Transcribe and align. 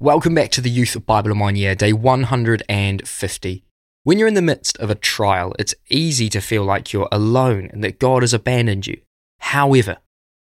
Welcome 0.00 0.32
back 0.32 0.52
to 0.52 0.60
the 0.60 0.70
Youth 0.70 0.94
of 0.94 1.06
Bible 1.06 1.32
in 1.32 1.40
One 1.40 1.56
Year, 1.56 1.74
day 1.74 1.92
150. 1.92 3.64
When 4.04 4.16
you're 4.16 4.28
in 4.28 4.34
the 4.34 4.40
midst 4.40 4.78
of 4.78 4.90
a 4.90 4.94
trial, 4.94 5.56
it's 5.58 5.74
easy 5.90 6.28
to 6.28 6.40
feel 6.40 6.62
like 6.62 6.92
you're 6.92 7.08
alone 7.10 7.68
and 7.72 7.82
that 7.82 7.98
God 7.98 8.22
has 8.22 8.32
abandoned 8.32 8.86
you. 8.86 9.00
However, 9.40 9.96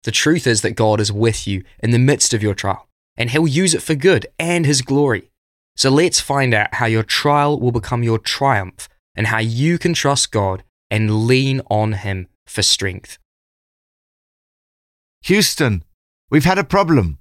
the 0.04 0.12
truth 0.12 0.46
is 0.46 0.62
that 0.62 0.72
God 0.72 1.00
is 1.00 1.10
with 1.10 1.48
you 1.48 1.64
in 1.80 1.92
the 1.92 1.98
midst 1.98 2.34
of 2.34 2.44
your 2.44 2.54
trial, 2.54 2.90
and 3.16 3.30
He'll 3.30 3.48
use 3.48 3.74
it 3.74 3.82
for 3.82 3.96
good 3.96 4.28
and 4.38 4.66
His 4.66 4.82
glory. 4.82 5.32
So 5.78 5.90
let's 5.90 6.20
find 6.20 6.54
out 6.54 6.74
how 6.74 6.88
your 6.88 7.04
trial 7.04 7.58
will 7.58 7.72
become 7.72 8.04
your 8.04 8.20
triumph 8.20 8.90
and 9.16 9.28
how 9.28 9.40
you 9.40 9.78
can 9.78 9.94
trust 9.94 10.34
God 10.34 10.66
and 10.92 11.28
lean 11.28 11.62
on 11.70 11.94
Him 11.94 12.28
for 12.46 12.62
strength. 12.62 13.20
Houston, 15.24 15.86
we've 16.30 16.44
had 16.44 16.60
a 16.60 16.66
problem 16.66 17.20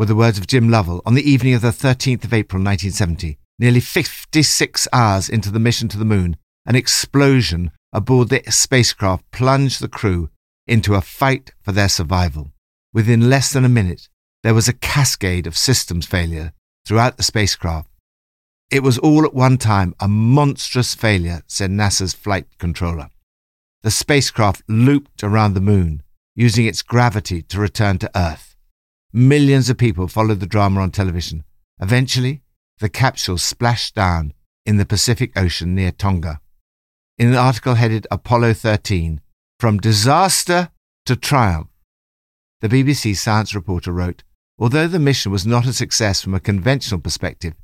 were 0.00 0.06
the 0.06 0.16
words 0.16 0.38
of 0.38 0.46
Jim 0.46 0.70
Lovell 0.70 1.02
on 1.04 1.12
the 1.12 1.30
evening 1.30 1.52
of 1.52 1.60
the 1.60 1.68
13th 1.68 2.24
of 2.24 2.32
April 2.32 2.58
1970, 2.58 3.36
nearly 3.58 3.80
56 3.80 4.88
hours 4.94 5.28
into 5.28 5.50
the 5.50 5.60
mission 5.60 5.88
to 5.88 5.98
the 5.98 6.06
moon. 6.06 6.38
An 6.64 6.74
explosion 6.74 7.70
aboard 7.92 8.30
the 8.30 8.42
spacecraft 8.48 9.30
plunged 9.30 9.78
the 9.78 9.88
crew 9.88 10.30
into 10.66 10.94
a 10.94 11.02
fight 11.02 11.52
for 11.60 11.72
their 11.72 11.90
survival. 11.90 12.50
Within 12.94 13.28
less 13.28 13.52
than 13.52 13.62
a 13.62 13.68
minute, 13.68 14.08
there 14.42 14.54
was 14.54 14.68
a 14.68 14.72
cascade 14.72 15.46
of 15.46 15.54
systems 15.54 16.06
failure 16.06 16.54
throughout 16.86 17.18
the 17.18 17.22
spacecraft. 17.22 17.90
It 18.70 18.82
was 18.82 18.96
all 18.96 19.26
at 19.26 19.34
one 19.34 19.58
time 19.58 19.94
a 20.00 20.08
monstrous 20.08 20.94
failure, 20.94 21.42
said 21.46 21.70
NASA's 21.70 22.14
flight 22.14 22.46
controller. 22.56 23.10
The 23.82 23.90
spacecraft 23.90 24.62
looped 24.66 25.22
around 25.22 25.52
the 25.52 25.60
moon, 25.60 26.02
using 26.34 26.64
its 26.64 26.80
gravity 26.80 27.42
to 27.42 27.60
return 27.60 27.98
to 27.98 28.10
Earth. 28.18 28.49
Millions 29.12 29.68
of 29.68 29.76
people 29.76 30.06
followed 30.06 30.38
the 30.38 30.46
drama 30.46 30.80
on 30.80 30.92
television. 30.92 31.42
Eventually, 31.80 32.42
the 32.78 32.88
capsule 32.88 33.38
splashed 33.38 33.94
down 33.96 34.32
in 34.64 34.76
the 34.76 34.86
Pacific 34.86 35.32
Ocean 35.36 35.74
near 35.74 35.90
Tonga. 35.90 36.40
In 37.18 37.28
an 37.28 37.34
article 37.34 37.74
headed 37.74 38.06
Apollo 38.10 38.54
13, 38.54 39.20
From 39.58 39.78
Disaster 39.78 40.70
to 41.06 41.16
Triumph, 41.16 41.68
the 42.60 42.68
BBC 42.68 43.16
science 43.16 43.54
reporter 43.54 43.90
wrote, 43.90 44.22
Although 44.58 44.86
the 44.86 44.98
mission 44.98 45.32
was 45.32 45.46
not 45.46 45.66
a 45.66 45.72
success 45.72 46.22
from 46.22 46.34
a 46.34 46.40
conventional 46.40 47.00
perspective, 47.00 47.54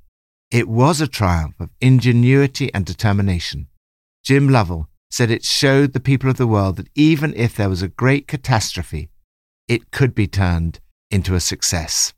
it 0.51 0.67
was 0.67 1.01
a 1.01 1.07
triumph 1.07 1.61
of 1.61 1.71
ingenuity 1.81 2.73
and 2.75 2.85
determination. 2.85 3.69
Jim 4.25 4.49
Lovell 4.49 4.89
said 5.11 5.31
it 5.31 5.45
showed 5.45 5.93
the 5.93 6.01
people 6.01 6.29
of 6.29 6.39
the 6.39 6.47
world 6.47 6.77
that 6.77 6.89
even 6.95 7.35
if 7.35 7.55
there 7.55 7.69
was 7.69 7.83
a 7.83 7.89
great 7.89 8.27
catastrophe, 8.27 9.11
it 9.69 9.93
could 9.93 10.15
be 10.15 10.27
turned 10.27 10.81
into 11.11 11.35
a 11.35 11.41
success. 11.41 12.13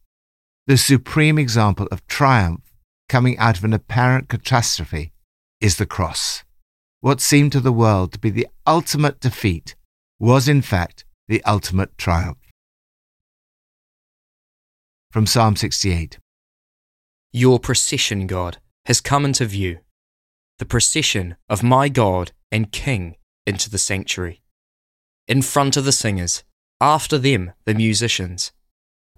The 0.67 0.77
supreme 0.77 1.39
example 1.39 1.89
of 1.91 2.07
triumph 2.07 2.63
coming 3.09 3.39
out 3.39 3.59
of 3.59 3.65
an 3.65 3.73
apparent 3.73 4.29
catastrophe 4.29 5.13
is 5.61 5.77
the 5.77 5.87
cross. 5.87 6.45
What 7.01 7.21
seemed 7.21 7.53
to 7.53 7.61
the 7.61 7.73
world 7.73 8.13
to 8.13 8.19
be 8.19 8.31
the 8.31 8.49
ultimate 8.67 9.21
defeat 9.21 9.77
was, 10.19 10.49
in 10.49 10.63
fact, 10.63 11.05
the 11.27 11.43
ultimate 11.45 11.97
triumph. 11.97 12.39
From 15.11 15.27
Psalm 15.27 15.57
68 15.57 16.19
Your 17.33 17.59
procession, 17.59 18.27
God, 18.27 18.59
has 18.87 19.01
come 19.01 19.25
into 19.25 19.45
view, 19.47 19.79
the 20.59 20.67
procession 20.67 21.37
of 21.49 21.63
my 21.63 21.89
God 21.89 22.33
and 22.51 22.73
King 22.73 23.17
into 23.47 23.71
the 23.71 23.79
sanctuary. 23.79 24.43
In 25.27 25.43
front 25.43 25.77
of 25.77 25.85
the 25.85 25.93
singers, 25.93 26.43
after 26.81 27.19
them 27.19 27.53
the 27.65 27.75
musicians 27.75 28.53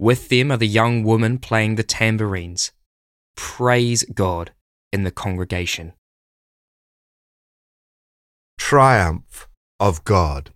with 0.00 0.30
them 0.30 0.50
are 0.50 0.56
the 0.56 0.66
young 0.66 1.04
women 1.04 1.38
playing 1.38 1.74
the 1.74 1.82
tambourines. 1.82 2.72
Praise 3.36 4.02
God 4.14 4.50
in 4.90 5.04
the 5.04 5.10
congregation. 5.10 5.92
Triumph 8.56 9.46
of 9.78 10.02
God. 10.04 10.52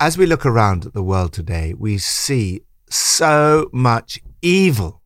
As 0.00 0.16
we 0.16 0.24
look 0.24 0.46
around 0.46 0.86
at 0.86 0.94
the 0.94 1.02
world 1.02 1.34
today, 1.34 1.74
we 1.74 1.98
see 1.98 2.62
so 2.88 3.68
much 3.74 4.18
evil. 4.40 5.02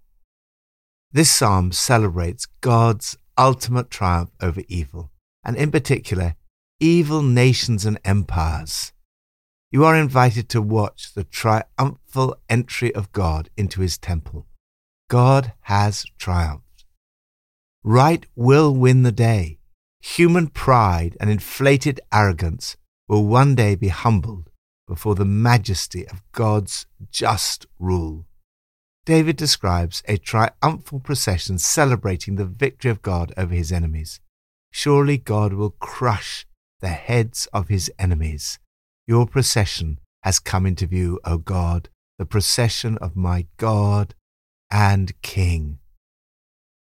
This 1.10 1.30
psalm 1.30 1.72
celebrates 1.72 2.46
God's 2.60 3.18
ultimate 3.36 3.90
triumph 3.90 4.30
over 4.40 4.62
evil, 4.68 5.10
and 5.44 5.56
in 5.56 5.72
particular, 5.72 6.36
evil 6.78 7.22
nations 7.22 7.84
and 7.84 7.98
empires 8.04 8.92
you 9.70 9.84
are 9.84 9.96
invited 9.96 10.48
to 10.48 10.62
watch 10.62 11.12
the 11.12 11.24
triumphal 11.24 12.36
entry 12.48 12.94
of 12.94 13.12
God 13.12 13.50
into 13.56 13.82
his 13.82 13.98
temple. 13.98 14.46
God 15.10 15.52
has 15.62 16.06
triumphed. 16.18 16.84
Right 17.84 18.24
will 18.34 18.74
win 18.74 19.02
the 19.02 19.12
day. 19.12 19.58
Human 20.00 20.48
pride 20.48 21.16
and 21.20 21.28
inflated 21.28 22.00
arrogance 22.12 22.76
will 23.08 23.26
one 23.26 23.54
day 23.54 23.74
be 23.74 23.88
humbled 23.88 24.50
before 24.86 25.14
the 25.14 25.24
majesty 25.26 26.06
of 26.08 26.22
God's 26.32 26.86
just 27.10 27.66
rule. 27.78 28.26
David 29.04 29.36
describes 29.36 30.02
a 30.06 30.16
triumphal 30.16 31.00
procession 31.00 31.58
celebrating 31.58 32.36
the 32.36 32.44
victory 32.46 32.90
of 32.90 33.02
God 33.02 33.32
over 33.36 33.54
his 33.54 33.72
enemies. 33.72 34.20
Surely 34.70 35.18
God 35.18 35.52
will 35.52 35.70
crush 35.70 36.46
the 36.80 36.88
heads 36.88 37.48
of 37.52 37.68
his 37.68 37.90
enemies 37.98 38.58
your 39.08 39.26
procession 39.26 39.98
has 40.22 40.38
come 40.38 40.66
into 40.66 40.86
view, 40.86 41.18
O 41.24 41.38
God, 41.38 41.88
the 42.18 42.26
procession 42.26 42.98
of 42.98 43.16
my 43.16 43.46
God 43.56 44.14
and 44.70 45.20
King. 45.22 45.78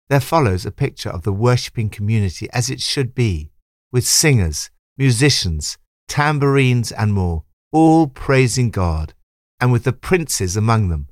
There 0.09 0.19
follows 0.19 0.65
a 0.65 0.71
picture 0.71 1.09
of 1.09 1.23
the 1.23 1.31
worshipping 1.31 1.89
community 1.89 2.49
as 2.51 2.69
it 2.69 2.81
should 2.81 3.15
be, 3.15 3.51
with 3.93 4.05
singers, 4.05 4.69
musicians, 4.97 5.77
tambourines, 6.09 6.91
and 6.91 7.13
more, 7.13 7.45
all 7.71 8.07
praising 8.07 8.71
God, 8.71 9.13
and 9.61 9.71
with 9.71 9.85
the 9.85 9.93
princes 9.93 10.57
among 10.57 10.89
them. 10.89 11.07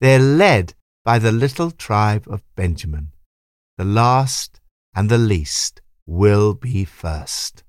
They 0.00 0.14
are 0.14 0.20
led 0.20 0.74
by 1.04 1.18
the 1.18 1.32
little 1.32 1.72
tribe 1.72 2.26
of 2.28 2.44
Benjamin. 2.54 3.10
The 3.78 3.84
last 3.84 4.60
and 4.94 5.08
the 5.08 5.18
least 5.18 5.80
will 6.06 6.54
be 6.54 6.84
first. 6.84 7.64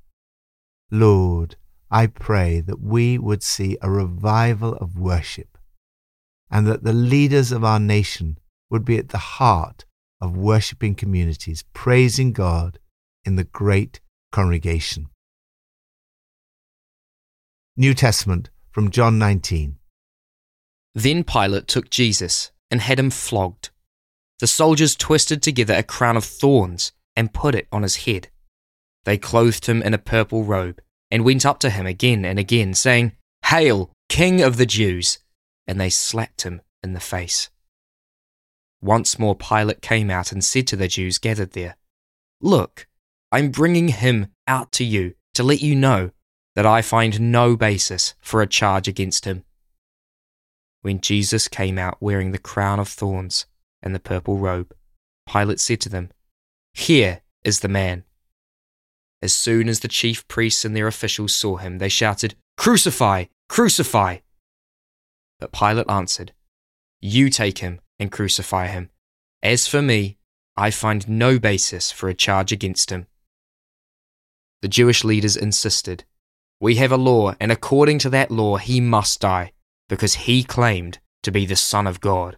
Lord, 0.91 1.55
I 1.89 2.07
pray 2.07 2.59
that 2.61 2.81
we 2.81 3.17
would 3.17 3.43
see 3.43 3.77
a 3.81 3.89
revival 3.89 4.73
of 4.75 4.99
worship 4.99 5.57
and 6.51 6.67
that 6.67 6.83
the 6.83 6.93
leaders 6.93 7.51
of 7.51 7.63
our 7.63 7.79
nation 7.79 8.37
would 8.69 8.83
be 8.83 8.97
at 8.97 9.09
the 9.09 9.17
heart 9.17 9.85
of 10.19 10.35
worshipping 10.35 10.95
communities, 10.95 11.63
praising 11.73 12.33
God 12.33 12.79
in 13.23 13.35
the 13.35 13.43
great 13.45 13.99
congregation. 14.31 15.07
New 17.75 17.93
Testament 17.93 18.49
from 18.71 18.91
John 18.91 19.17
19. 19.17 19.77
Then 20.95 21.23
Pilate 21.23 21.67
took 21.67 21.89
Jesus 21.89 22.51
and 22.71 22.81
had 22.81 22.99
him 22.99 23.11
flogged. 23.11 23.69
The 24.39 24.47
soldiers 24.47 24.95
twisted 24.95 25.41
together 25.41 25.75
a 25.75 25.83
crown 25.83 26.17
of 26.17 26.25
thorns 26.25 26.91
and 27.15 27.33
put 27.33 27.55
it 27.55 27.67
on 27.71 27.83
his 27.83 28.05
head. 28.05 28.29
They 29.05 29.17
clothed 29.17 29.67
him 29.67 29.81
in 29.81 29.93
a 29.93 29.99
purple 29.99 30.43
robe 30.43 30.81
and 31.09 31.25
went 31.25 31.45
up 31.45 31.59
to 31.59 31.69
him 31.69 31.85
again 31.85 32.25
and 32.25 32.37
again, 32.39 32.73
saying, 32.73 33.13
Hail, 33.45 33.91
King 34.09 34.41
of 34.41 34.57
the 34.57 34.65
Jews! 34.65 35.19
And 35.67 35.79
they 35.79 35.89
slapped 35.89 36.43
him 36.43 36.61
in 36.83 36.93
the 36.93 36.99
face. 36.99 37.49
Once 38.81 39.17
more 39.17 39.35
Pilate 39.35 39.81
came 39.81 40.09
out 40.09 40.31
and 40.31 40.43
said 40.43 40.67
to 40.67 40.75
the 40.75 40.87
Jews 40.87 41.17
gathered 41.17 41.51
there, 41.51 41.75
Look, 42.41 42.87
I'm 43.31 43.49
bringing 43.49 43.89
him 43.89 44.27
out 44.47 44.71
to 44.73 44.85
you 44.85 45.15
to 45.33 45.43
let 45.43 45.61
you 45.61 45.75
know 45.75 46.11
that 46.55 46.65
I 46.65 46.81
find 46.81 47.31
no 47.31 47.55
basis 47.55 48.15
for 48.21 48.41
a 48.41 48.47
charge 48.47 48.87
against 48.87 49.25
him. 49.25 49.43
When 50.81 51.01
Jesus 51.01 51.47
came 51.47 51.77
out 51.77 51.97
wearing 51.99 52.31
the 52.31 52.37
crown 52.37 52.79
of 52.79 52.87
thorns 52.87 53.45
and 53.81 53.93
the 53.93 53.99
purple 53.99 54.37
robe, 54.37 54.73
Pilate 55.27 55.59
said 55.59 55.81
to 55.81 55.89
them, 55.89 56.11
Here 56.73 57.21
is 57.43 57.59
the 57.59 57.67
man. 57.67 58.05
As 59.21 59.35
soon 59.35 59.67
as 59.67 59.79
the 59.79 59.87
chief 59.87 60.27
priests 60.27 60.63
and 60.63 60.75
their 60.75 60.87
officials 60.87 61.35
saw 61.35 61.57
him, 61.57 61.79
they 61.79 61.89
shouted, 61.89 62.35
Crucify! 62.55 63.25
Crucify! 63.49 64.17
But 65.39 65.51
Pilate 65.51 65.89
answered, 65.89 66.33
You 67.01 67.29
take 67.29 67.59
him 67.59 67.81
and 67.99 68.11
crucify 68.11 68.67
him. 68.67 68.89
As 69.41 69.67
for 69.67 69.81
me, 69.81 70.17
I 70.55 70.71
find 70.71 71.07
no 71.07 71.39
basis 71.39 71.91
for 71.91 72.09
a 72.09 72.13
charge 72.13 72.51
against 72.51 72.91
him. 72.91 73.07
The 74.61 74.67
Jewish 74.67 75.03
leaders 75.03 75.35
insisted, 75.35 76.03
We 76.59 76.75
have 76.75 76.91
a 76.91 76.97
law, 76.97 77.35
and 77.39 77.51
according 77.51 77.99
to 77.99 78.09
that 78.11 78.31
law, 78.31 78.57
he 78.57 78.81
must 78.81 79.21
die, 79.21 79.51
because 79.89 80.15
he 80.15 80.43
claimed 80.43 80.99
to 81.23 81.31
be 81.31 81.45
the 81.45 81.55
Son 81.55 81.85
of 81.87 82.01
God. 82.01 82.37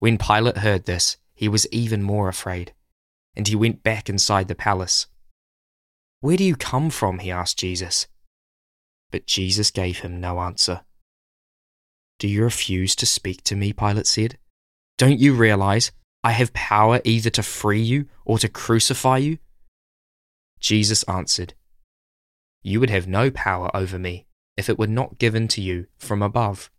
When 0.00 0.18
Pilate 0.18 0.58
heard 0.58 0.84
this, 0.84 1.16
he 1.34 1.48
was 1.48 1.66
even 1.70 2.02
more 2.02 2.28
afraid 2.28 2.72
and 3.36 3.48
he 3.48 3.56
went 3.56 3.82
back 3.82 4.08
inside 4.08 4.48
the 4.48 4.54
palace. 4.54 5.06
Where 6.20 6.36
do 6.36 6.44
you 6.44 6.56
come 6.56 6.90
from? 6.90 7.18
he 7.18 7.30
asked 7.30 7.58
Jesus. 7.58 8.06
But 9.10 9.26
Jesus 9.26 9.70
gave 9.70 9.98
him 10.00 10.20
no 10.20 10.40
answer. 10.40 10.82
Do 12.18 12.28
you 12.28 12.42
refuse 12.42 12.96
to 12.96 13.06
speak 13.06 13.42
to 13.44 13.56
me? 13.56 13.72
Pilate 13.72 14.06
said. 14.06 14.38
Don't 14.96 15.18
you 15.18 15.34
realize 15.34 15.92
I 16.22 16.32
have 16.32 16.52
power 16.52 17.00
either 17.04 17.30
to 17.30 17.42
free 17.42 17.82
you 17.82 18.06
or 18.24 18.38
to 18.38 18.48
crucify 18.48 19.18
you? 19.18 19.38
Jesus 20.60 21.02
answered, 21.04 21.54
You 22.62 22.80
would 22.80 22.90
have 22.90 23.06
no 23.06 23.30
power 23.30 23.70
over 23.76 23.98
me 23.98 24.26
if 24.56 24.68
it 24.68 24.78
were 24.78 24.86
not 24.86 25.18
given 25.18 25.48
to 25.48 25.60
you 25.60 25.86
from 25.98 26.22
above. 26.22 26.70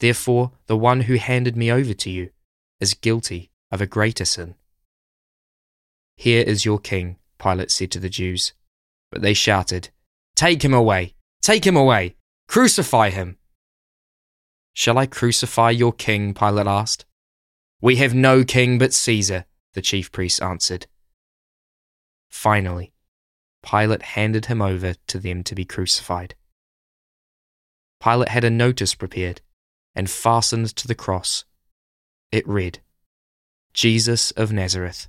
Therefore, 0.00 0.52
the 0.66 0.76
one 0.76 1.02
who 1.02 1.14
handed 1.14 1.56
me 1.56 1.70
over 1.70 1.94
to 1.94 2.10
you 2.10 2.30
is 2.80 2.94
guilty 2.94 3.50
of 3.70 3.80
a 3.80 3.86
greater 3.86 4.24
sin. 4.24 4.56
Here 6.16 6.42
is 6.42 6.64
your 6.64 6.78
king, 6.78 7.16
Pilate 7.38 7.70
said 7.70 7.90
to 7.92 8.00
the 8.00 8.08
Jews. 8.08 8.52
But 9.10 9.22
they 9.22 9.34
shouted, 9.34 9.90
Take 10.34 10.64
him 10.64 10.74
away! 10.74 11.14
Take 11.42 11.66
him 11.66 11.76
away! 11.76 12.16
Crucify 12.48 13.10
him! 13.10 13.36
Shall 14.72 14.98
I 14.98 15.06
crucify 15.06 15.70
your 15.70 15.92
king? 15.92 16.34
Pilate 16.34 16.66
asked. 16.66 17.06
We 17.80 17.96
have 17.96 18.14
no 18.14 18.44
king 18.44 18.78
but 18.78 18.92
Caesar, 18.92 19.46
the 19.74 19.82
chief 19.82 20.12
priests 20.12 20.40
answered. 20.40 20.86
Finally, 22.30 22.92
Pilate 23.62 24.02
handed 24.02 24.46
him 24.46 24.60
over 24.60 24.94
to 25.06 25.18
them 25.18 25.42
to 25.44 25.54
be 25.54 25.64
crucified. 25.64 26.34
Pilate 28.02 28.28
had 28.28 28.44
a 28.44 28.50
notice 28.50 28.94
prepared 28.94 29.40
and 29.94 30.10
fastened 30.10 30.76
to 30.76 30.86
the 30.86 30.94
cross. 30.94 31.44
It 32.30 32.46
read, 32.46 32.80
Jesus 33.72 34.30
of 34.32 34.52
Nazareth, 34.52 35.08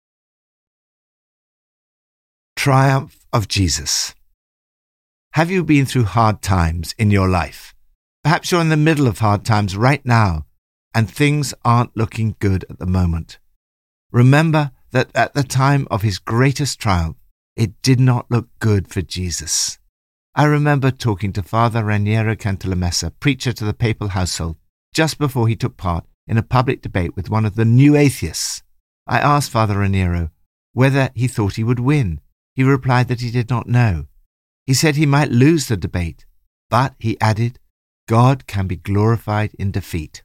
Triumph 2.63 3.25
of 3.33 3.47
Jesus. 3.47 4.13
Have 5.33 5.49
you 5.49 5.63
been 5.63 5.87
through 5.87 6.03
hard 6.03 6.43
times 6.43 6.93
in 6.99 7.09
your 7.09 7.27
life? 7.27 7.73
Perhaps 8.23 8.51
you're 8.51 8.61
in 8.61 8.69
the 8.69 8.77
middle 8.77 9.07
of 9.07 9.17
hard 9.17 9.43
times 9.43 9.75
right 9.75 10.05
now, 10.05 10.45
and 10.93 11.09
things 11.09 11.55
aren't 11.65 11.97
looking 11.97 12.35
good 12.37 12.63
at 12.69 12.77
the 12.77 12.85
moment. 12.85 13.39
Remember 14.11 14.69
that 14.91 15.09
at 15.15 15.33
the 15.33 15.41
time 15.41 15.87
of 15.89 16.03
his 16.03 16.19
greatest 16.19 16.79
triumph, 16.79 17.17
it 17.55 17.81
did 17.81 17.99
not 17.99 18.29
look 18.29 18.47
good 18.59 18.87
for 18.87 19.01
Jesus. 19.01 19.79
I 20.35 20.45
remember 20.45 20.91
talking 20.91 21.33
to 21.33 21.41
Father 21.41 21.81
Raniero 21.81 22.35
Cantalamessa, 22.35 23.11
preacher 23.19 23.53
to 23.53 23.65
the 23.65 23.73
papal 23.73 24.09
household, 24.09 24.57
just 24.93 25.17
before 25.17 25.47
he 25.47 25.55
took 25.55 25.77
part 25.77 26.05
in 26.27 26.37
a 26.37 26.43
public 26.43 26.83
debate 26.83 27.15
with 27.15 27.27
one 27.27 27.47
of 27.47 27.55
the 27.55 27.65
new 27.65 27.95
atheists. 27.95 28.61
I 29.07 29.17
asked 29.17 29.49
Father 29.49 29.77
Raniero 29.77 30.29
whether 30.73 31.09
he 31.15 31.27
thought 31.27 31.55
he 31.55 31.63
would 31.63 31.79
win. 31.79 32.20
He 32.55 32.63
replied 32.63 33.07
that 33.07 33.21
he 33.21 33.31
did 33.31 33.49
not 33.49 33.67
know. 33.67 34.07
He 34.65 34.73
said 34.73 34.95
he 34.95 35.05
might 35.05 35.31
lose 35.31 35.67
the 35.67 35.77
debate, 35.77 36.25
but 36.69 36.95
he 36.99 37.19
added, 37.19 37.59
God 38.07 38.47
can 38.47 38.67
be 38.67 38.75
glorified 38.75 39.53
in 39.57 39.71
defeat. 39.71 40.23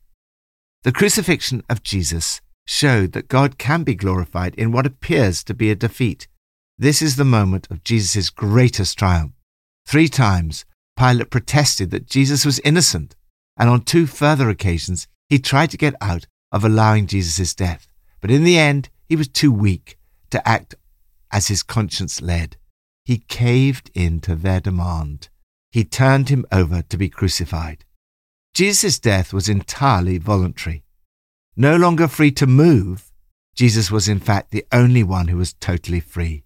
The 0.82 0.92
crucifixion 0.92 1.62
of 1.68 1.82
Jesus 1.82 2.40
showed 2.66 3.12
that 3.12 3.28
God 3.28 3.58
can 3.58 3.82
be 3.84 3.94
glorified 3.94 4.54
in 4.56 4.72
what 4.72 4.86
appears 4.86 5.44
to 5.44 5.54
be 5.54 5.70
a 5.70 5.76
defeat. 5.76 6.28
This 6.78 7.00
is 7.00 7.16
the 7.16 7.24
moment 7.24 7.68
of 7.70 7.84
Jesus' 7.84 8.30
greatest 8.30 8.98
triumph. 8.98 9.32
Three 9.86 10.08
times, 10.08 10.64
Pilate 10.96 11.30
protested 11.30 11.90
that 11.90 12.06
Jesus 12.06 12.44
was 12.44 12.58
innocent, 12.60 13.14
and 13.56 13.70
on 13.70 13.82
two 13.82 14.06
further 14.06 14.48
occasions, 14.48 15.06
he 15.28 15.38
tried 15.38 15.70
to 15.70 15.76
get 15.76 15.94
out 16.00 16.26
of 16.52 16.64
allowing 16.64 17.06
Jesus' 17.06 17.54
death. 17.54 17.88
But 18.20 18.30
in 18.30 18.44
the 18.44 18.58
end, 18.58 18.88
he 19.08 19.16
was 19.16 19.28
too 19.28 19.52
weak 19.52 19.98
to 20.30 20.46
act 20.48 20.74
as 21.32 21.48
his 21.48 21.62
conscience 21.62 22.20
led. 22.20 22.56
He 23.04 23.18
caved 23.18 23.90
in 23.94 24.20
to 24.20 24.34
their 24.34 24.60
demand. 24.60 25.28
He 25.70 25.84
turned 25.84 26.28
him 26.28 26.44
over 26.50 26.82
to 26.82 26.96
be 26.96 27.08
crucified. 27.08 27.84
Jesus' 28.54 28.98
death 28.98 29.32
was 29.32 29.48
entirely 29.48 30.18
voluntary. 30.18 30.82
No 31.56 31.76
longer 31.76 32.08
free 32.08 32.32
to 32.32 32.46
move, 32.46 33.12
Jesus 33.54 33.90
was 33.90 34.08
in 34.08 34.20
fact 34.20 34.50
the 34.50 34.66
only 34.72 35.02
one 35.02 35.28
who 35.28 35.38
was 35.38 35.54
totally 35.54 36.00
free. 36.00 36.44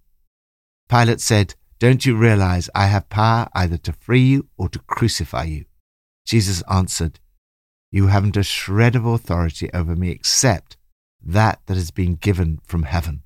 Pilate 0.89 1.21
said, 1.21 1.55
Don't 1.79 2.05
you 2.05 2.15
realize 2.15 2.69
I 2.75 2.87
have 2.87 3.09
power 3.09 3.47
either 3.53 3.77
to 3.77 3.93
free 3.93 4.21
you 4.21 4.47
or 4.57 4.69
to 4.69 4.79
crucify 4.79 5.43
you? 5.43 5.65
Jesus 6.25 6.63
answered, 6.69 7.19
You 7.91 8.07
haven't 8.07 8.37
a 8.37 8.43
shred 8.43 8.95
of 8.95 9.05
authority 9.05 9.69
over 9.73 9.95
me 9.95 10.11
except 10.11 10.77
that 11.23 11.59
that 11.65 11.75
has 11.75 11.91
been 11.91 12.15
given 12.15 12.59
from 12.63 12.83
heaven. 12.83 13.23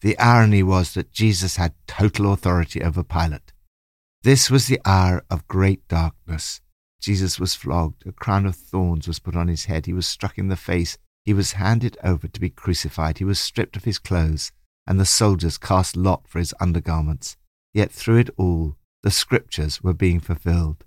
The 0.00 0.18
irony 0.18 0.62
was 0.62 0.94
that 0.94 1.12
Jesus 1.12 1.56
had 1.56 1.74
total 1.86 2.32
authority 2.32 2.82
over 2.82 3.04
Pilate. 3.04 3.52
This 4.22 4.50
was 4.50 4.66
the 4.66 4.80
hour 4.84 5.24
of 5.30 5.48
great 5.48 5.86
darkness. 5.88 6.60
Jesus 7.00 7.40
was 7.40 7.54
flogged, 7.54 8.06
a 8.06 8.12
crown 8.12 8.46
of 8.46 8.56
thorns 8.56 9.08
was 9.08 9.18
put 9.18 9.36
on 9.36 9.48
his 9.48 9.64
head, 9.64 9.86
he 9.86 9.92
was 9.92 10.06
struck 10.06 10.36
in 10.36 10.48
the 10.48 10.56
face, 10.56 10.98
he 11.24 11.34
was 11.34 11.52
handed 11.52 11.96
over 12.02 12.28
to 12.28 12.40
be 12.40 12.50
crucified. 12.50 13.18
He 13.18 13.24
was 13.24 13.38
stripped 13.38 13.76
of 13.76 13.84
his 13.84 13.98
clothes, 13.98 14.52
and 14.86 14.98
the 14.98 15.04
soldiers 15.04 15.58
cast 15.58 15.96
lot 15.96 16.26
for 16.26 16.38
his 16.38 16.54
undergarments. 16.60 17.36
Yet 17.72 17.92
through 17.92 18.18
it 18.18 18.30
all, 18.36 18.76
the 19.02 19.10
scriptures 19.10 19.82
were 19.82 19.94
being 19.94 20.20
fulfilled. 20.20 20.84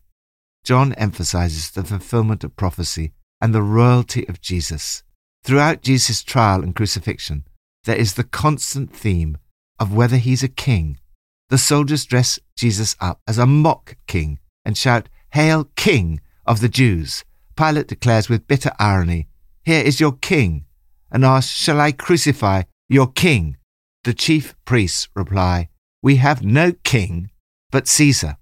John 0.63 0.93
emphasizes 0.93 1.71
the 1.71 1.83
fulfillment 1.83 2.43
of 2.43 2.55
prophecy 2.55 3.13
and 3.39 3.53
the 3.53 3.61
royalty 3.61 4.27
of 4.27 4.41
Jesus. 4.41 5.03
Throughout 5.43 5.81
Jesus' 5.81 6.23
trial 6.23 6.63
and 6.63 6.75
crucifixion, 6.75 7.45
there 7.85 7.95
is 7.95 8.13
the 8.13 8.23
constant 8.23 8.95
theme 8.95 9.37
of 9.79 9.93
whether 9.93 10.17
he's 10.17 10.43
a 10.43 10.47
king. 10.47 10.99
The 11.49 11.57
soldiers 11.57 12.05
dress 12.05 12.39
Jesus 12.55 12.95
up 12.99 13.21
as 13.27 13.37
a 13.37 13.45
mock 13.45 13.97
king 14.07 14.39
and 14.65 14.77
shout, 14.77 15.09
Hail, 15.33 15.65
King 15.75 16.21
of 16.45 16.61
the 16.61 16.69
Jews! 16.69 17.23
Pilate 17.55 17.87
declares 17.87 18.29
with 18.29 18.47
bitter 18.47 18.71
irony, 18.79 19.27
here 19.63 19.83
is 19.83 19.99
your 19.99 20.11
king, 20.11 20.65
and 21.11 21.23
asks, 21.23 21.53
Shall 21.53 21.79
I 21.79 21.91
crucify 21.91 22.63
your 22.89 23.07
king? 23.07 23.57
The 24.03 24.13
chief 24.13 24.55
priests 24.65 25.07
reply, 25.15 25.69
We 26.01 26.17
have 26.17 26.43
no 26.43 26.73
king 26.83 27.31
but 27.71 27.87
Caesar. 27.87 28.37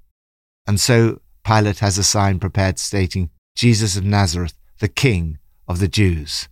And 0.65 0.79
so 0.79 1.21
Pilate 1.43 1.79
has 1.79 1.97
a 1.97 2.03
sign 2.03 2.39
prepared 2.39 2.79
stating, 2.79 3.29
Jesus 3.55 3.95
of 3.95 4.03
Nazareth, 4.03 4.57
the 4.79 4.87
king 4.87 5.37
of 5.67 5.79
the 5.79 5.87
Jews. 5.87 6.47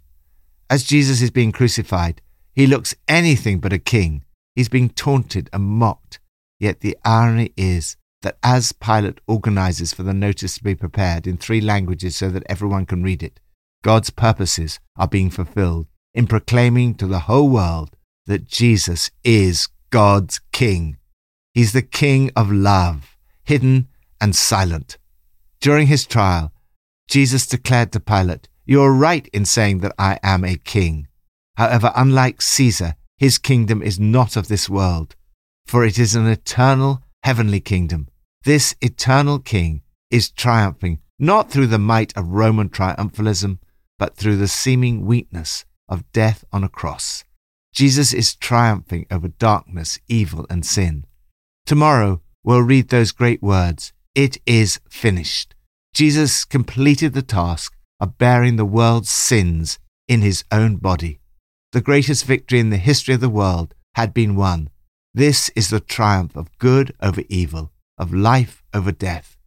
As 0.69 0.83
Jesus 0.83 1.21
is 1.21 1.31
being 1.31 1.51
crucified, 1.51 2.21
he 2.59 2.67
looks 2.67 2.93
anything 3.07 3.61
but 3.61 3.71
a 3.71 3.79
king. 3.79 4.25
He's 4.53 4.67
being 4.67 4.89
taunted 4.89 5.49
and 5.53 5.63
mocked. 5.63 6.19
Yet 6.59 6.81
the 6.81 6.97
irony 7.05 7.53
is 7.55 7.95
that 8.21 8.37
as 8.43 8.73
Pilate 8.73 9.21
organizes 9.29 9.93
for 9.93 10.03
the 10.03 10.13
notice 10.13 10.55
to 10.55 10.63
be 10.65 10.75
prepared 10.75 11.25
in 11.25 11.37
three 11.37 11.61
languages 11.61 12.17
so 12.17 12.29
that 12.31 12.43
everyone 12.49 12.85
can 12.85 13.01
read 13.01 13.23
it, 13.23 13.39
God's 13.81 14.09
purposes 14.09 14.81
are 14.97 15.07
being 15.07 15.29
fulfilled 15.29 15.87
in 16.13 16.27
proclaiming 16.27 16.95
to 16.95 17.07
the 17.07 17.19
whole 17.19 17.47
world 17.47 17.95
that 18.25 18.49
Jesus 18.49 19.09
is 19.23 19.69
God's 19.89 20.41
King. 20.51 20.97
He's 21.53 21.71
the 21.71 21.81
King 21.81 22.29
of 22.35 22.51
love, 22.51 23.15
hidden 23.45 23.87
and 24.19 24.35
silent. 24.35 24.97
During 25.61 25.87
his 25.87 26.05
trial, 26.05 26.51
Jesus 27.07 27.47
declared 27.47 27.93
to 27.93 28.01
Pilate, 28.01 28.49
You 28.65 28.81
are 28.81 28.91
right 28.91 29.29
in 29.31 29.45
saying 29.45 29.77
that 29.77 29.95
I 29.97 30.19
am 30.23 30.43
a 30.43 30.57
king. 30.57 31.07
However, 31.59 31.91
unlike 31.93 32.41
Caesar, 32.41 32.95
his 33.17 33.37
kingdom 33.37 33.83
is 33.83 33.99
not 33.99 34.37
of 34.37 34.47
this 34.47 34.69
world, 34.69 35.17
for 35.67 35.83
it 35.83 35.99
is 35.99 36.15
an 36.15 36.25
eternal 36.25 37.03
heavenly 37.23 37.59
kingdom. 37.59 38.07
This 38.45 38.75
eternal 38.79 39.39
king 39.39 39.81
is 40.09 40.31
triumphing 40.31 40.99
not 41.19 41.51
through 41.51 41.67
the 41.67 41.77
might 41.77 42.15
of 42.15 42.29
Roman 42.29 42.69
triumphalism, 42.69 43.59
but 43.97 44.15
through 44.15 44.37
the 44.37 44.47
seeming 44.47 45.05
weakness 45.05 45.65
of 45.89 46.09
death 46.13 46.45
on 46.53 46.63
a 46.63 46.69
cross. 46.69 47.25
Jesus 47.73 48.13
is 48.13 48.35
triumphing 48.35 49.05
over 49.11 49.27
darkness, 49.27 49.99
evil, 50.07 50.45
and 50.49 50.65
sin. 50.65 51.05
Tomorrow 51.65 52.21
we'll 52.41 52.61
read 52.61 52.87
those 52.87 53.11
great 53.11 53.43
words 53.43 53.91
It 54.15 54.37
is 54.45 54.79
finished. 54.89 55.55
Jesus 55.93 56.45
completed 56.45 57.11
the 57.11 57.21
task 57.21 57.75
of 57.99 58.17
bearing 58.17 58.55
the 58.55 58.63
world's 58.63 59.09
sins 59.09 59.77
in 60.07 60.21
his 60.21 60.45
own 60.53 60.77
body. 60.77 61.18
The 61.71 61.81
greatest 61.81 62.25
victory 62.25 62.59
in 62.59 62.71
the 62.71 62.77
history 62.77 63.13
of 63.13 63.21
the 63.21 63.29
world 63.29 63.75
had 63.93 64.11
been 64.11 64.35
won. 64.35 64.71
This 65.13 65.49
is 65.49 65.69
the 65.69 65.79
triumph 65.79 66.35
of 66.35 66.57
good 66.57 66.95
over 66.99 67.21
evil, 67.29 67.71
of 67.95 68.11
life 68.11 68.63
over 68.73 68.91
death. 68.91 69.37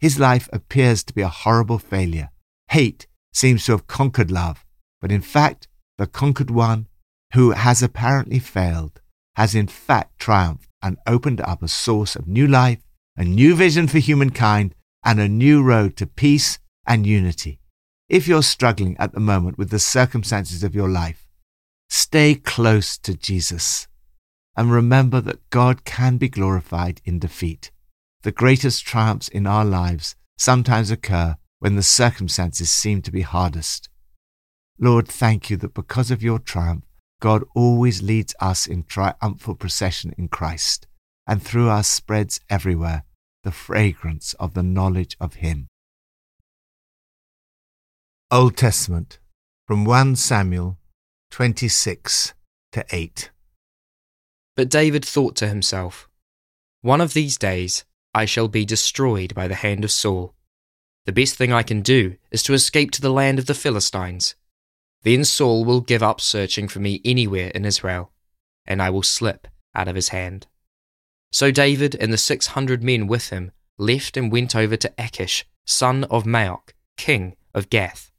His 0.00 0.18
life 0.18 0.48
appears 0.52 1.04
to 1.04 1.14
be 1.14 1.22
a 1.22 1.28
horrible 1.28 1.78
failure. 1.78 2.30
Hate 2.70 3.06
seems 3.32 3.64
to 3.66 3.72
have 3.72 3.86
conquered 3.86 4.32
love, 4.32 4.64
but 5.00 5.12
in 5.12 5.20
fact, 5.20 5.68
the 5.96 6.08
conquered 6.08 6.50
one 6.50 6.88
who 7.34 7.52
has 7.52 7.84
apparently 7.84 8.40
failed, 8.40 9.00
has 9.36 9.54
in 9.54 9.68
fact 9.68 10.18
triumphed 10.18 10.68
and 10.82 10.96
opened 11.06 11.40
up 11.40 11.62
a 11.62 11.68
source 11.68 12.16
of 12.16 12.26
new 12.26 12.48
life, 12.48 12.80
a 13.16 13.22
new 13.22 13.54
vision 13.54 13.86
for 13.86 13.98
humankind, 13.98 14.74
and 15.04 15.20
a 15.20 15.28
new 15.28 15.62
road 15.62 15.96
to 15.96 16.06
peace 16.06 16.58
and 16.84 17.06
unity. 17.06 17.60
If 18.08 18.26
you're 18.26 18.42
struggling 18.42 18.96
at 18.98 19.12
the 19.12 19.20
moment 19.20 19.56
with 19.56 19.70
the 19.70 19.78
circumstances 19.78 20.64
of 20.64 20.74
your 20.74 20.88
life, 20.88 21.28
stay 21.90 22.34
close 22.34 22.96
to 22.96 23.14
Jesus 23.14 23.86
and 24.56 24.72
remember 24.72 25.20
that 25.20 25.50
God 25.50 25.84
can 25.84 26.16
be 26.16 26.28
glorified 26.28 27.00
in 27.04 27.18
defeat. 27.18 27.70
The 28.22 28.32
greatest 28.32 28.86
triumphs 28.86 29.28
in 29.28 29.46
our 29.46 29.64
lives 29.64 30.16
sometimes 30.38 30.90
occur 30.90 31.36
when 31.58 31.76
the 31.76 31.82
circumstances 31.82 32.70
seem 32.70 33.02
to 33.02 33.10
be 33.10 33.22
hardest. 33.22 33.88
Lord, 34.78 35.08
thank 35.08 35.50
you 35.50 35.56
that 35.58 35.74
because 35.74 36.10
of 36.10 36.22
your 36.22 36.38
triumph, 36.38 36.84
God 37.20 37.44
always 37.54 38.02
leads 38.02 38.34
us 38.40 38.66
in 38.66 38.84
triumphal 38.84 39.54
procession 39.54 40.14
in 40.16 40.28
Christ, 40.28 40.86
and 41.26 41.42
through 41.42 41.68
us 41.68 41.86
spreads 41.86 42.40
everywhere 42.48 43.04
the 43.44 43.52
fragrance 43.52 44.34
of 44.34 44.54
the 44.54 44.62
knowledge 44.62 45.16
of 45.20 45.34
Him. 45.34 45.68
Old 48.30 48.56
Testament 48.56 49.18
from 49.66 49.84
1 49.84 50.16
Samuel 50.16 50.78
26 51.30 52.34
to 52.72 52.84
8. 52.90 53.30
But 54.56 54.68
David 54.68 55.04
thought 55.04 55.36
to 55.36 55.48
himself, 55.48 56.08
One 56.82 57.00
of 57.00 57.14
these 57.14 57.38
days 57.38 57.84
I 58.12 58.24
shall 58.24 58.48
be 58.48 58.64
destroyed 58.64 59.34
by 59.34 59.46
the 59.46 59.54
hand 59.54 59.84
of 59.84 59.92
Saul. 59.92 60.34
The 61.06 61.12
best 61.12 61.36
thing 61.36 61.52
I 61.52 61.62
can 61.62 61.82
do 61.82 62.16
is 62.30 62.42
to 62.42 62.52
escape 62.54 62.90
to 62.92 63.00
the 63.00 63.12
land 63.12 63.38
of 63.38 63.46
the 63.46 63.54
Philistines. 63.54 64.34
Then 65.02 65.24
Saul 65.24 65.64
will 65.64 65.80
give 65.80 66.02
up 66.02 66.20
searching 66.20 66.68
for 66.68 66.80
me 66.80 67.00
anywhere 67.04 67.50
in 67.54 67.64
Israel, 67.64 68.12
and 68.66 68.82
I 68.82 68.90
will 68.90 69.02
slip 69.02 69.48
out 69.74 69.88
of 69.88 69.96
his 69.96 70.08
hand. 70.08 70.46
So 71.32 71.50
David 71.50 71.94
and 71.94 72.12
the 72.12 72.18
six 72.18 72.48
hundred 72.48 72.82
men 72.82 73.06
with 73.06 73.30
him 73.30 73.52
left 73.78 74.16
and 74.16 74.32
went 74.32 74.54
over 74.54 74.76
to 74.76 74.92
Achish, 74.98 75.46
son 75.64 76.04
of 76.04 76.24
Maoch, 76.24 76.72
king 76.96 77.36
of 77.54 77.70
Gath. 77.70 78.10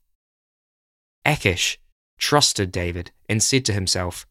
Achish 1.24 1.77
trusted 2.22 2.72
David 2.72 3.12
and 3.28 3.44
said 3.44 3.66
to 3.66 3.74
himself, 3.74 4.25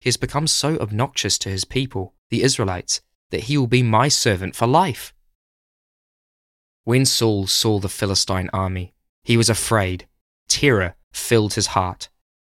He 0.00 0.08
has 0.08 0.16
become 0.16 0.46
so 0.46 0.78
obnoxious 0.78 1.36
to 1.38 1.50
his 1.50 1.66
people, 1.66 2.14
the 2.30 2.42
Israelites, 2.42 3.02
that 3.30 3.44
he 3.44 3.58
will 3.58 3.66
be 3.66 3.82
my 3.82 4.08
servant 4.08 4.56
for 4.56 4.66
life. 4.66 5.12
When 6.84 7.04
Saul 7.04 7.48
saw 7.48 7.80
the 7.80 7.88
Philistine 7.88 8.48
army, 8.52 8.94
he 9.24 9.36
was 9.36 9.50
afraid. 9.50 10.06
Terror 10.48 10.94
filled 11.12 11.54
his 11.54 11.68
heart. 11.68 12.08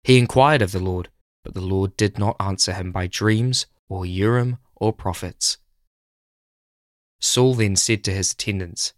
He 0.03 0.19
inquired 0.19 0.63
of 0.63 0.73
the 0.73 0.81
Lord, 0.81 1.09
but 1.45 1.55
the 1.55 1.61
Lord 1.61 1.97
did 1.97 2.19
not 2.19 2.37
answer 2.41 2.73
him 2.73 2.91
by 2.91 3.07
dreams 3.07 3.67
or 3.89 4.05
Urim 4.05 4.59
or 4.75 4.93
prophets. 4.93 5.59
Saul 7.21 7.55
then 7.55 7.77
said 7.77 8.03
to 8.05 8.13
his 8.13 8.33
attendants, 8.33 8.93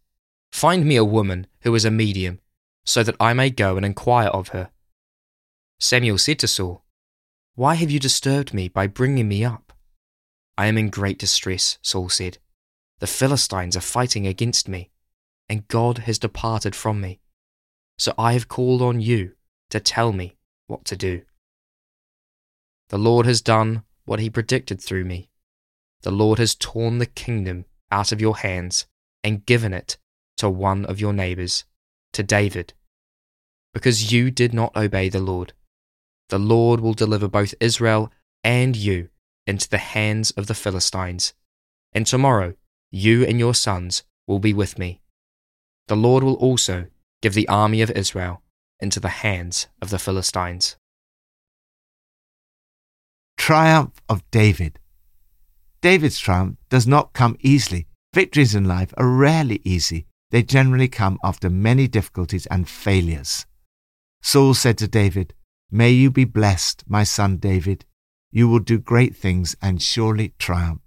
Find 0.51 0.87
me 0.87 0.97
a 0.97 1.05
woman 1.05 1.47
who 1.61 1.75
is 1.75 1.85
a 1.85 1.91
medium, 1.91 2.41
so 2.87 3.03
that 3.03 3.17
I 3.21 3.35
may 3.35 3.51
go 3.51 3.77
and 3.77 3.85
inquire 3.85 4.29
of 4.29 4.49
her. 4.49 4.71
Samuel 5.81 6.19
said 6.19 6.39
to 6.41 6.49
Saul, 6.49 6.85
Why 7.55 7.75
have 7.75 7.91
you 7.91 8.01
disturbed 8.01 8.53
me 8.53 8.69
by 8.69 8.87
bringing 8.87 9.29
me 9.29 9.45
up? 9.45 9.73
I 10.57 10.67
am 10.67 10.77
in 10.77 10.91
great 10.91 11.19
distress, 11.19 11.79
Saul 11.83 12.09
said. 12.09 12.39
The 12.99 13.07
Philistines 13.07 13.77
are 13.77 13.81
fighting 13.81 14.27
against 14.27 14.69
me, 14.69 14.91
and 15.49 15.69
God 15.69 15.99
has 15.99 16.19
departed 16.19 16.75
from 16.75 17.01
me. 17.01 17.21
So 17.97 18.13
I 18.19 18.33
have 18.33 18.49
called 18.49 18.83
on 18.83 19.01
you 19.01 19.33
to 19.71 19.79
tell 19.79 20.13
me 20.13 20.37
what 20.67 20.85
to 20.87 20.97
do. 20.97 21.23
The 22.89 22.99
Lord 22.99 23.27
has 23.27 23.41
done 23.41 23.85
what 24.05 24.19
he 24.19 24.31
predicted 24.31 24.81
through 24.81 25.05
me. 25.05 25.31
The 26.03 26.11
Lord 26.11 26.39
has 26.39 26.55
torn 26.55 26.99
the 26.99 27.07
kingdom 27.07 27.67
out 27.91 28.13
of 28.13 28.21
your 28.21 28.39
hands 28.39 28.87
and 29.23 29.47
given 29.47 29.73
it 29.73 29.97
to 30.39 30.49
one 30.49 30.85
of 30.87 31.01
your 31.01 31.13
neighbors, 31.13 31.65
to 32.15 32.23
David. 32.23 32.73
Because 33.75 34.13
you 34.13 34.31
did 34.31 34.55
not 34.55 34.77
obey 34.77 35.09
the 35.09 35.21
Lord, 35.21 35.53
the 36.29 36.39
Lord 36.39 36.81
will 36.81 36.95
deliver 36.95 37.29
both 37.29 37.55
Israel 37.61 38.13
and 38.45 38.77
you 38.77 39.09
into 39.47 39.69
the 39.69 39.79
hands 39.79 40.31
of 40.33 40.47
the 40.47 40.55
Philistines. 40.55 41.33
And 41.93 42.07
tomorrow 42.07 42.55
you 42.91 43.25
and 43.25 43.39
your 43.39 43.55
sons 43.55 44.03
will 44.27 44.39
be 44.39 44.53
with 44.53 44.79
me. 44.79 45.01
The 45.89 45.97
Lord 45.97 46.23
will 46.23 46.35
also 46.35 46.87
give 47.23 47.35
the 47.35 47.49
army 47.49 47.83
of 47.83 47.91
Israel 47.91 48.43
into 48.81 49.01
the 49.01 49.09
hands 49.09 49.67
of 49.81 49.91
the 49.91 49.99
Philistines. 49.99 50.77
Triumph 53.37 54.01
of 54.09 54.23
David. 54.31 54.79
David's 55.81 56.19
triumph 56.19 56.59
does 56.69 56.87
not 56.87 57.13
come 57.13 57.37
easily. 57.41 57.87
Victories 58.13 58.55
in 58.55 58.65
life 58.65 58.93
are 58.97 59.09
rarely 59.09 59.61
easy. 59.65 60.07
They 60.31 60.43
generally 60.43 60.89
come 60.89 61.19
after 61.25 61.49
many 61.49 61.89
difficulties 61.89 62.47
and 62.47 62.69
failures. 62.69 63.47
Saul 64.21 64.55
said 64.55 64.77
to 64.79 64.89
David, 64.89 65.35
May 65.71 65.91
you 65.91 66.11
be 66.11 66.25
blessed, 66.25 66.85
my 66.89 67.05
son 67.05 67.37
David. 67.37 67.85
You 68.31 68.49
will 68.49 68.61
do 68.61 68.79
great 68.79 69.15
things 69.15 69.55
and 69.61 69.83
surely 69.83 70.33
triumph. 70.39 70.81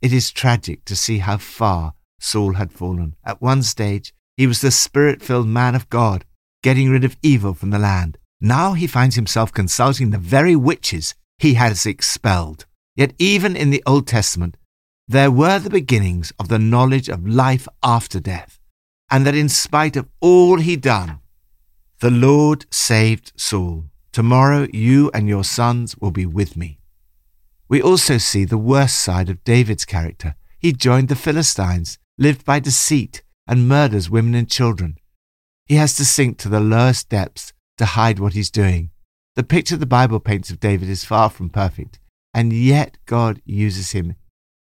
It 0.00 0.12
is 0.12 0.32
tragic 0.32 0.84
to 0.86 0.96
see 0.96 1.18
how 1.18 1.36
far 1.36 1.94
Saul 2.18 2.54
had 2.54 2.72
fallen. 2.72 3.14
At 3.24 3.40
one 3.40 3.62
stage, 3.62 4.12
he 4.36 4.46
was 4.48 4.60
the 4.60 4.72
spirit 4.72 5.22
filled 5.22 5.46
man 5.46 5.76
of 5.76 5.88
God, 5.88 6.24
getting 6.62 6.90
rid 6.90 7.04
of 7.04 7.16
evil 7.22 7.54
from 7.54 7.70
the 7.70 7.78
land. 7.78 8.18
Now 8.40 8.72
he 8.72 8.88
finds 8.88 9.14
himself 9.14 9.52
consulting 9.52 10.10
the 10.10 10.18
very 10.18 10.56
witches 10.56 11.14
he 11.38 11.54
has 11.54 11.86
expelled. 11.86 12.66
Yet, 12.96 13.14
even 13.18 13.54
in 13.54 13.70
the 13.70 13.82
Old 13.86 14.08
Testament, 14.08 14.56
there 15.06 15.30
were 15.30 15.60
the 15.60 15.70
beginnings 15.70 16.32
of 16.38 16.48
the 16.48 16.58
knowledge 16.58 17.08
of 17.08 17.26
life 17.26 17.68
after 17.82 18.18
death, 18.18 18.58
and 19.10 19.24
that 19.26 19.36
in 19.36 19.48
spite 19.48 19.96
of 19.96 20.08
all 20.20 20.58
he'd 20.58 20.80
done, 20.80 21.20
the 22.00 22.10
Lord 22.10 22.66
saved 22.70 23.32
Saul. 23.36 23.84
Tomorrow 24.12 24.68
you 24.72 25.10
and 25.14 25.26
your 25.26 25.44
sons 25.44 25.96
will 25.96 26.10
be 26.10 26.26
with 26.26 26.54
me. 26.56 26.78
We 27.66 27.80
also 27.80 28.18
see 28.18 28.44
the 28.44 28.58
worst 28.58 28.98
side 28.98 29.30
of 29.30 29.42
David's 29.44 29.86
character. 29.86 30.34
He 30.58 30.74
joined 30.74 31.08
the 31.08 31.16
Philistines, 31.16 31.98
lived 32.18 32.44
by 32.44 32.60
deceit, 32.60 33.22
and 33.46 33.66
murders 33.66 34.10
women 34.10 34.34
and 34.34 34.50
children. 34.50 34.98
He 35.66 35.76
has 35.76 35.94
to 35.96 36.04
sink 36.04 36.36
to 36.38 36.50
the 36.50 36.60
lowest 36.60 37.08
depths 37.08 37.54
to 37.78 37.86
hide 37.86 38.18
what 38.18 38.34
he's 38.34 38.50
doing. 38.50 38.90
The 39.34 39.42
picture 39.42 39.78
the 39.78 39.86
Bible 39.86 40.20
paints 40.20 40.50
of 40.50 40.60
David 40.60 40.90
is 40.90 41.06
far 41.06 41.30
from 41.30 41.48
perfect, 41.48 41.98
and 42.34 42.52
yet 42.52 42.98
God 43.06 43.40
uses 43.46 43.92
him 43.92 44.16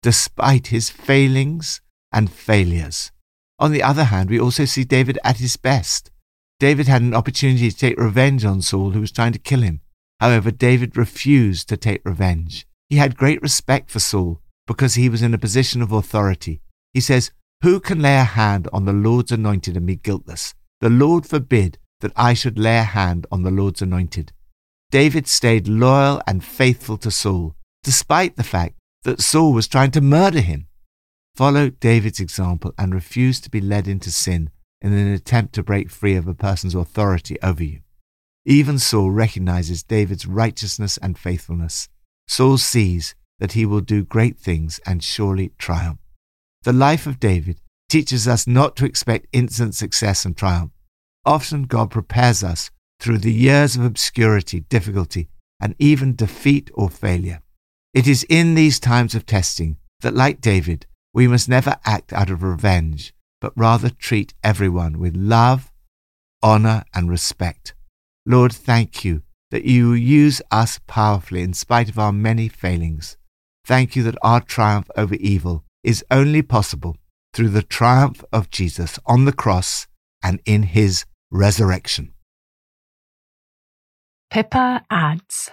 despite 0.03 0.67
his 0.67 0.89
failings 0.89 1.81
and 2.11 2.31
failures. 2.31 3.11
On 3.57 3.71
the 3.71 3.83
other 3.83 4.05
hand, 4.05 4.29
we 4.29 4.39
also 4.39 4.65
see 4.65 4.83
David 4.83 5.17
at 5.23 5.37
his 5.37 5.57
best. 5.57 6.11
David 6.59 6.87
had 6.87 7.01
an 7.01 7.13
opportunity 7.13 7.71
to 7.71 7.77
take 7.77 7.97
revenge 7.97 8.43
on 8.43 8.61
Saul, 8.61 8.91
who 8.91 8.99
was 8.99 9.11
trying 9.11 9.31
to 9.31 9.39
kill 9.39 9.61
him. 9.61 9.79
However, 10.19 10.51
David 10.51 10.97
refused 10.97 11.69
to 11.69 11.77
take 11.77 12.01
revenge. 12.03 12.67
He 12.89 12.97
had 12.97 13.15
great 13.15 13.41
respect 13.41 13.89
for 13.89 13.99
Saul 13.99 14.41
because 14.67 14.95
he 14.95 15.07
was 15.07 15.21
in 15.21 15.33
a 15.33 15.37
position 15.37 15.81
of 15.81 15.93
authority. 15.93 16.61
He 16.93 16.99
says, 16.99 17.31
Who 17.63 17.79
can 17.79 18.01
lay 18.01 18.17
a 18.17 18.23
hand 18.23 18.67
on 18.73 18.83
the 18.83 18.93
Lord's 18.93 19.31
anointed 19.31 19.77
and 19.77 19.87
be 19.87 19.95
guiltless? 19.95 20.53
The 20.81 20.89
Lord 20.89 21.25
forbid 21.25 21.77
that 22.01 22.11
I 22.15 22.33
should 22.33 22.59
lay 22.59 22.77
a 22.77 22.83
hand 22.83 23.25
on 23.31 23.43
the 23.43 23.51
Lord's 23.51 23.81
anointed. 23.81 24.33
David 24.91 25.27
stayed 25.27 25.67
loyal 25.67 26.21
and 26.27 26.43
faithful 26.43 26.97
to 26.97 27.11
Saul, 27.11 27.55
despite 27.83 28.35
the 28.35 28.43
fact 28.43 28.75
that 29.03 29.21
Saul 29.21 29.53
was 29.53 29.67
trying 29.67 29.91
to 29.91 30.01
murder 30.01 30.41
him. 30.41 30.67
Follow 31.35 31.69
David's 31.69 32.19
example 32.19 32.73
and 32.77 32.93
refuse 32.93 33.39
to 33.41 33.49
be 33.49 33.61
led 33.61 33.87
into 33.87 34.11
sin 34.11 34.49
in 34.81 34.93
an 34.93 35.11
attempt 35.13 35.53
to 35.53 35.63
break 35.63 35.89
free 35.89 36.15
of 36.15 36.27
a 36.27 36.33
person's 36.33 36.75
authority 36.75 37.37
over 37.41 37.63
you. 37.63 37.81
Even 38.45 38.79
Saul 38.79 39.11
recognizes 39.11 39.83
David's 39.83 40.25
righteousness 40.25 40.97
and 41.01 41.17
faithfulness. 41.17 41.89
Saul 42.27 42.57
sees 42.57 43.15
that 43.39 43.53
he 43.53 43.65
will 43.65 43.81
do 43.81 44.03
great 44.03 44.37
things 44.37 44.79
and 44.85 45.03
surely 45.03 45.51
triumph. 45.57 45.99
The 46.63 46.73
life 46.73 47.05
of 47.05 47.19
David 47.19 47.59
teaches 47.89 48.27
us 48.27 48.47
not 48.47 48.75
to 48.77 48.85
expect 48.85 49.27
instant 49.33 49.75
success 49.75 50.25
and 50.25 50.35
triumph. 50.35 50.71
Often 51.25 51.63
God 51.63 51.91
prepares 51.91 52.43
us 52.43 52.69
through 52.99 53.19
the 53.19 53.33
years 53.33 53.75
of 53.75 53.83
obscurity, 53.83 54.61
difficulty, 54.61 55.29
and 55.59 55.75
even 55.79 56.15
defeat 56.15 56.69
or 56.73 56.89
failure. 56.89 57.41
It 57.93 58.07
is 58.07 58.25
in 58.29 58.55
these 58.55 58.79
times 58.79 59.15
of 59.15 59.25
testing 59.25 59.77
that, 60.01 60.13
like 60.13 60.41
David, 60.41 60.85
we 61.13 61.27
must 61.27 61.49
never 61.49 61.77
act 61.85 62.13
out 62.13 62.29
of 62.29 62.43
revenge, 62.43 63.13
but 63.41 63.53
rather 63.55 63.89
treat 63.89 64.33
everyone 64.43 64.99
with 64.99 65.15
love, 65.15 65.71
honor, 66.41 66.83
and 66.93 67.09
respect. 67.09 67.73
Lord, 68.25 68.53
thank 68.53 69.03
you 69.05 69.23
that 69.51 69.65
you 69.65 69.93
use 69.93 70.41
us 70.51 70.79
powerfully 70.87 71.41
in 71.41 71.53
spite 71.53 71.89
of 71.89 71.97
our 71.97 72.11
many 72.11 72.47
failings. 72.47 73.17
Thank 73.65 73.95
you 73.95 74.03
that 74.03 74.17
our 74.21 74.41
triumph 74.41 74.89
over 74.95 75.15
evil 75.15 75.63
is 75.83 76.03
only 76.11 76.41
possible 76.41 76.97
through 77.33 77.49
the 77.49 77.63
triumph 77.63 78.23
of 78.31 78.49
Jesus 78.49 78.99
on 79.05 79.25
the 79.25 79.33
cross 79.33 79.87
and 80.23 80.39
in 80.45 80.63
his 80.63 81.05
resurrection. 81.31 82.13
Pippa 84.29 84.85
adds 84.89 85.51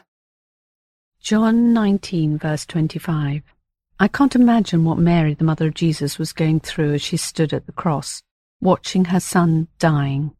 John 1.20 1.72
19, 1.72 2.38
verse 2.38 2.66
25. 2.66 3.42
I 3.98 4.08
can't 4.08 4.36
imagine 4.36 4.84
what 4.84 4.98
Mary, 4.98 5.32
the 5.32 5.44
mother 5.44 5.68
of 5.68 5.74
Jesus, 5.74 6.18
was 6.18 6.34
going 6.34 6.60
through 6.60 6.92
as 6.94 7.02
she 7.02 7.16
stood 7.16 7.54
at 7.54 7.64
the 7.64 7.72
cross, 7.72 8.22
watching 8.60 9.06
her 9.06 9.20
son 9.20 9.68
dying. 9.78 10.34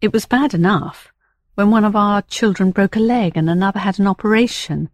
It 0.00 0.12
was 0.12 0.26
bad 0.26 0.54
enough 0.54 1.12
when 1.54 1.70
one 1.70 1.84
of 1.84 1.94
our 1.94 2.22
children 2.22 2.72
broke 2.72 2.96
a 2.96 3.00
leg 3.00 3.36
and 3.36 3.48
another 3.48 3.78
had 3.78 4.00
an 4.00 4.08
operation, 4.08 4.88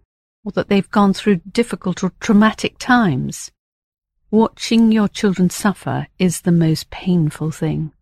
or 0.45 0.53
that 0.53 0.69
they've 0.69 0.91
gone 0.91 1.15
through 1.15 1.37
difficult 1.51 2.05
or 2.05 2.13
traumatic 2.21 2.77
times. 2.79 3.51
Watching 4.31 4.93
your 4.93 5.09
children 5.09 5.49
suffer 5.49 6.09
is 6.19 6.43
the 6.43 6.53
most 6.53 6.91
painful 6.91 7.51
thing. 7.51 7.93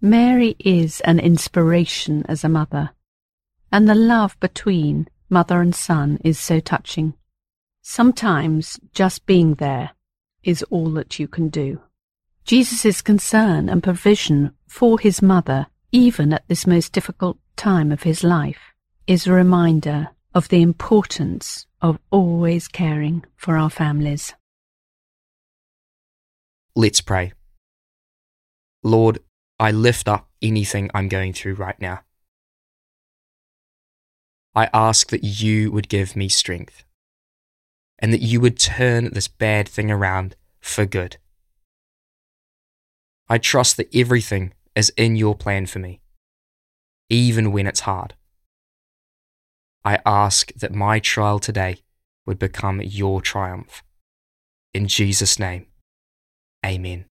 Mary 0.00 0.56
is 0.58 1.00
an 1.02 1.18
inspiration 1.18 2.26
as 2.28 2.44
a 2.44 2.50
mother, 2.50 2.90
and 3.70 3.88
the 3.88 3.94
love 3.94 4.38
between 4.40 5.08
mother 5.30 5.62
and 5.62 5.74
son 5.74 6.18
is 6.22 6.38
so 6.38 6.60
touching. 6.60 7.14
Sometimes 7.84 8.78
just 8.94 9.26
being 9.26 9.54
there 9.54 9.90
is 10.44 10.62
all 10.70 10.90
that 10.90 11.18
you 11.18 11.26
can 11.26 11.48
do. 11.48 11.80
Jesus' 12.44 13.02
concern 13.02 13.68
and 13.68 13.82
provision 13.82 14.52
for 14.68 15.00
his 15.00 15.20
mother, 15.20 15.66
even 15.90 16.32
at 16.32 16.46
this 16.46 16.64
most 16.64 16.92
difficult 16.92 17.38
time 17.56 17.90
of 17.90 18.04
his 18.04 18.22
life, 18.22 18.72
is 19.08 19.26
a 19.26 19.32
reminder 19.32 20.10
of 20.32 20.48
the 20.48 20.62
importance 20.62 21.66
of 21.80 21.98
always 22.12 22.68
caring 22.68 23.24
for 23.34 23.56
our 23.56 23.68
families. 23.68 24.32
Let's 26.76 27.00
pray. 27.00 27.32
Lord, 28.84 29.18
I 29.58 29.72
lift 29.72 30.06
up 30.06 30.28
anything 30.40 30.88
I'm 30.94 31.08
going 31.08 31.32
through 31.32 31.54
right 31.54 31.80
now. 31.80 32.02
I 34.54 34.68
ask 34.72 35.08
that 35.10 35.24
you 35.24 35.72
would 35.72 35.88
give 35.88 36.14
me 36.14 36.28
strength 36.28 36.84
and 38.02 38.12
that 38.12 38.20
you 38.20 38.40
would 38.40 38.58
turn 38.58 39.10
this 39.12 39.28
bad 39.28 39.68
thing 39.68 39.90
around 39.90 40.34
for 40.60 40.84
good. 40.84 41.16
I 43.28 43.38
trust 43.38 43.76
that 43.76 43.94
everything 43.94 44.52
is 44.74 44.92
in 44.96 45.14
your 45.14 45.36
plan 45.36 45.66
for 45.66 45.78
me, 45.78 46.00
even 47.08 47.52
when 47.52 47.68
it's 47.68 47.80
hard. 47.80 48.14
I 49.84 50.00
ask 50.04 50.52
that 50.54 50.74
my 50.74 50.98
trial 50.98 51.38
today 51.38 51.78
would 52.26 52.38
become 52.38 52.82
your 52.82 53.20
triumph. 53.20 53.82
In 54.74 54.88
Jesus' 54.88 55.38
name, 55.38 55.66
amen. 56.66 57.06